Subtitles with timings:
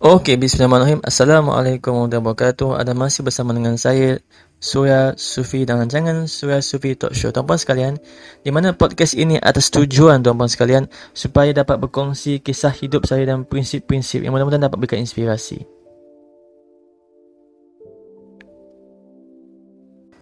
[0.00, 1.04] Okey, bismillahirrahmanirrahim.
[1.04, 2.72] Assalamualaikum warahmatullahi wabarakatuh.
[2.72, 4.16] Ada masih bersama dengan saya,
[4.56, 7.28] Surya Sufi dan jangan Surya Sufi Talk Show.
[7.36, 8.00] Tuan-puan sekalian,
[8.40, 13.44] di mana podcast ini atas tujuan tuan-puan sekalian supaya dapat berkongsi kisah hidup saya dan
[13.44, 15.68] prinsip-prinsip yang mudah-mudahan dapat berikan inspirasi.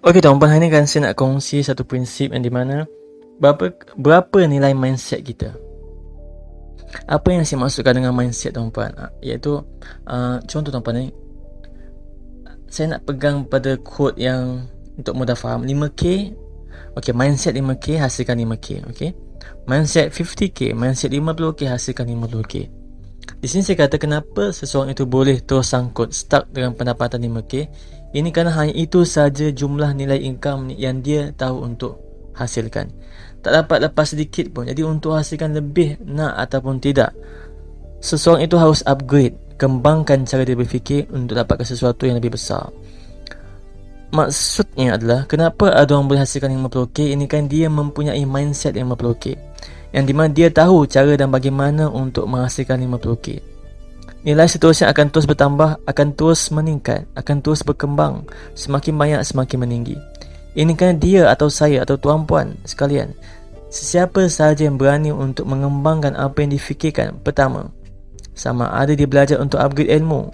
[0.03, 2.83] Okey tuan-puan, hari ini kan saya nak kongsi satu prinsip yang di mana
[3.39, 5.68] berapa, berapa nilai mindset kita
[7.09, 8.93] apa yang saya maksudkan dengan mindset tuan-puan?
[8.97, 9.61] Ah, iaitu
[10.09, 11.07] uh, contoh tuan-puan ni.
[12.69, 15.65] Saya nak pegang pada quote yang untuk mudah faham.
[15.65, 16.03] 5k
[17.01, 19.11] okey mindset 5k hasilkan 5k okey?
[19.69, 22.79] Mindset 50k mindset 50k hasilkan 50k
[23.39, 27.55] di sini saya kata kenapa seseorang itu boleh terus sangkut stuck dengan pendapatan 5k
[28.17, 32.01] ini kerana hanya itu saja jumlah nilai income yang dia tahu untuk
[32.33, 32.89] hasilkan
[33.49, 34.69] tak dapat lepas sedikit pun.
[34.69, 37.17] Jadi untuk hasilkan lebih nak ataupun tidak
[37.99, 42.71] seseorang itu harus upgrade kembangkan cara dia berfikir untuk dapatkan sesuatu yang lebih besar.
[44.09, 49.37] Maksudnya adalah kenapa ada orang boleh hasilkan 50k ini kan dia mempunyai mindset 50k
[49.93, 53.59] yang dimana dia tahu cara dan bagaimana untuk menghasilkan 50k
[54.25, 59.97] nilai seterusnya akan terus bertambah akan terus meningkat akan terus berkembang semakin banyak semakin meninggi.
[60.59, 63.15] Ini kan dia atau saya atau tuan-puan sekalian.
[63.69, 67.21] Sesiapa sahaja yang berani untuk mengembangkan apa yang difikirkan.
[67.21, 67.69] Pertama,
[68.33, 70.33] sama ada dia belajar untuk upgrade ilmu.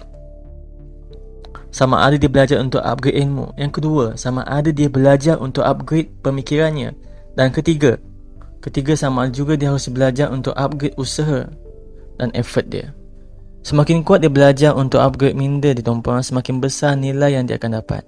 [1.67, 3.51] Sama ada dia belajar untuk upgrade ilmu.
[3.59, 6.95] Yang kedua, sama ada dia belajar untuk upgrade pemikirannya.
[7.35, 7.99] Dan ketiga,
[8.63, 11.51] ketiga sama ada juga dia harus belajar untuk upgrade usaha
[12.15, 12.95] dan effort dia.
[13.67, 17.83] Semakin kuat dia belajar untuk upgrade minda di tuan-puan, semakin besar nilai yang dia akan
[17.83, 18.07] dapat.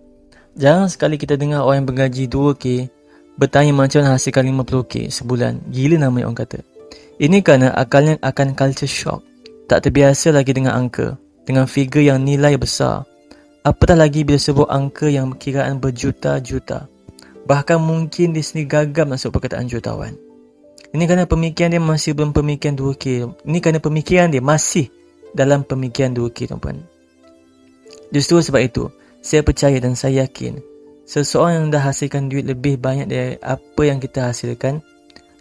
[0.56, 2.66] Jarang sekali kita dengar orang yang bergaji 2K
[3.38, 5.70] bertanya macam mana hasilkan 50K sebulan.
[5.70, 6.60] Gila nama orang kata.
[7.22, 9.22] Ini kerana akalnya akan culture shock.
[9.70, 11.16] Tak terbiasa lagi dengan angka.
[11.46, 13.06] Dengan figure yang nilai besar.
[13.64, 16.90] Apatah lagi bila sebut angka yang kiraan berjuta-juta.
[17.48, 20.18] Bahkan mungkin dia sendiri gagam masuk perkataan jutawan.
[20.92, 23.06] Ini kerana pemikiran dia masih belum pemikiran 2K.
[23.48, 24.92] Ini kerana pemikiran dia masih
[25.32, 26.84] dalam pemikiran 2K tuan-puan.
[28.12, 28.88] Justru sebab itu,
[29.20, 30.64] saya percaya dan saya yakin
[31.08, 34.84] seseorang yang dah hasilkan duit lebih banyak dari apa yang kita hasilkan,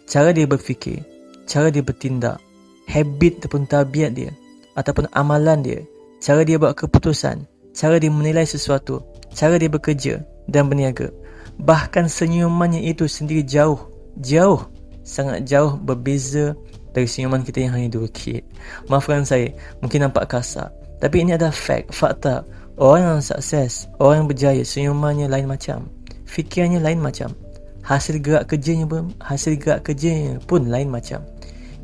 [0.07, 1.03] cara dia berfikir,
[1.43, 2.39] cara dia bertindak,
[2.87, 4.31] habit ataupun tabiat dia,
[4.79, 5.79] ataupun amalan dia,
[6.23, 7.43] cara dia buat keputusan,
[7.75, 9.03] cara dia menilai sesuatu,
[9.35, 11.11] cara dia bekerja dan berniaga.
[11.59, 13.91] Bahkan senyumannya itu sendiri jauh,
[14.23, 14.63] jauh,
[15.03, 16.55] sangat jauh berbeza
[16.95, 18.47] dari senyuman kita yang hanya dua kit.
[18.87, 19.51] Maafkan saya,
[19.83, 20.71] mungkin nampak kasar.
[20.97, 22.41] Tapi ini adalah fact, fakta
[22.77, 25.89] Orang yang sukses, orang yang berjaya, senyumannya lain macam.
[26.29, 27.33] Fikirannya lain macam.
[27.81, 31.25] Hasil gerak kerjanya pun, hasil gerak kerjanya pun lain macam.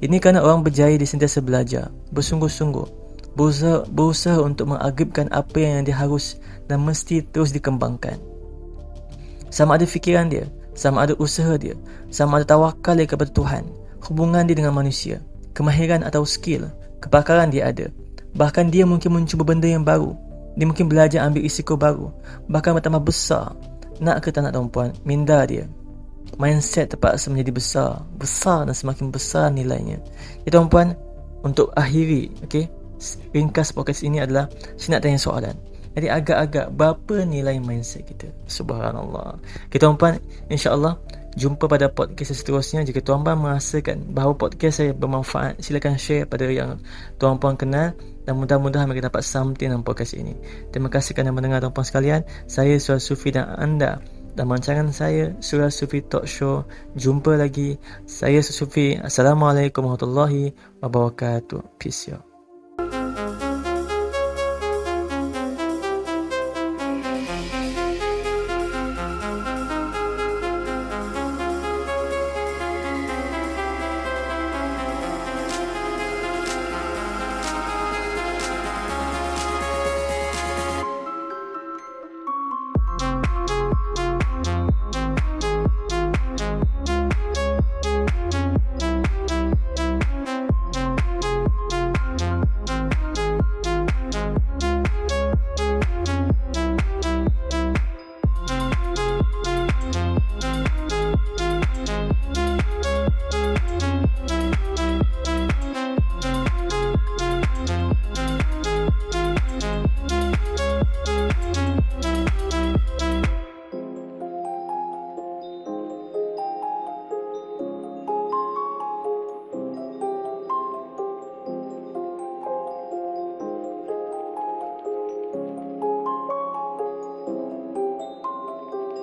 [0.05, 2.85] Ini kerana orang berjaya di sentiasa belajar, bersungguh-sungguh,
[3.33, 6.37] berusaha, berusaha untuk mengagibkan apa yang dia harus
[6.69, 8.21] dan mesti terus dikembangkan.
[9.49, 10.45] Sama ada fikiran dia,
[10.77, 11.73] sama ada usaha dia,
[12.13, 13.65] sama ada tawakal dia kepada Tuhan,
[14.05, 15.25] hubungan dia dengan manusia,
[15.57, 16.69] kemahiran atau skill,
[17.01, 17.89] kepakaran dia ada.
[18.37, 20.13] Bahkan dia mungkin mencuba benda yang baru,
[20.53, 22.13] dia mungkin belajar ambil risiko baru.
[22.45, 23.57] Bahkan bertambah besar.
[24.01, 24.93] Nak ke tak nak tuan-puan?
[25.05, 25.65] Minda dia.
[26.37, 27.91] Mindset terpaksa menjadi besar.
[28.17, 29.97] Besar dan semakin besar nilainya.
[30.45, 30.93] Ya tuan-puan?
[31.43, 32.71] Untuk akhiri okay,
[33.35, 34.47] Ringkas podcast ini adalah
[34.79, 35.55] Saya nak tanya soalan.
[35.93, 38.31] Jadi agak-agak Berapa nilai mindset kita?
[38.47, 39.37] Subhanallah.
[39.67, 40.17] Okay tuan-puan?
[40.47, 40.97] InsyaAllah
[41.33, 42.85] Jumpa pada podcast seterusnya.
[42.85, 46.79] Jika tuan-puan merasakan Bahawa podcast saya bermanfaat Silakan share pada yang
[47.17, 50.35] Tuan-puan kenal dan mudah-mudahan mereka dapat something dalam podcast ini.
[50.71, 52.21] Terima kasih kerana mendengar tuan-puan sekalian.
[52.47, 53.99] Saya Surah Sufi dan anda
[54.33, 56.65] dan rancangan saya Surah Sufi Talk Show.
[56.97, 57.77] Jumpa lagi.
[58.09, 58.97] Saya Surah Sufi.
[58.97, 61.77] Assalamualaikum warahmatullahi wabarakatuh.
[61.77, 62.32] Peace out.